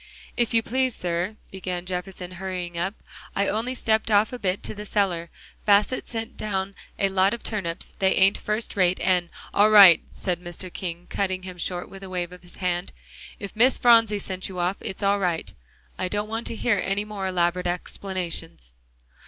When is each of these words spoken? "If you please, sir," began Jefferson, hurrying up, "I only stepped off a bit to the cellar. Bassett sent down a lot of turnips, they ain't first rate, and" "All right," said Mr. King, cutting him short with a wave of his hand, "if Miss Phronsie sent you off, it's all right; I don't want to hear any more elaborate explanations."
"If 0.35 0.51
you 0.55 0.63
please, 0.63 0.95
sir," 0.95 1.35
began 1.51 1.85
Jefferson, 1.85 2.31
hurrying 2.31 2.75
up, 2.75 2.95
"I 3.35 3.47
only 3.47 3.75
stepped 3.75 4.09
off 4.09 4.33
a 4.33 4.39
bit 4.39 4.63
to 4.63 4.73
the 4.73 4.83
cellar. 4.83 5.29
Bassett 5.63 6.07
sent 6.07 6.35
down 6.37 6.73
a 6.97 7.07
lot 7.09 7.35
of 7.35 7.43
turnips, 7.43 7.95
they 7.99 8.15
ain't 8.15 8.39
first 8.39 8.75
rate, 8.75 8.99
and" 8.99 9.29
"All 9.53 9.69
right," 9.69 10.01
said 10.09 10.41
Mr. 10.43 10.73
King, 10.73 11.05
cutting 11.11 11.43
him 11.43 11.59
short 11.59 11.87
with 11.87 12.01
a 12.01 12.09
wave 12.09 12.31
of 12.31 12.41
his 12.41 12.55
hand, 12.55 12.93
"if 13.37 13.55
Miss 13.55 13.77
Phronsie 13.77 14.17
sent 14.17 14.49
you 14.49 14.57
off, 14.57 14.77
it's 14.79 15.03
all 15.03 15.19
right; 15.19 15.53
I 15.99 16.07
don't 16.07 16.27
want 16.27 16.47
to 16.47 16.55
hear 16.55 16.81
any 16.83 17.05
more 17.05 17.27
elaborate 17.27 17.67
explanations." 17.67 18.73